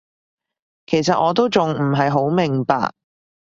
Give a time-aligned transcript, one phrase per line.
[0.87, 2.91] 其實我都仲唔係好明白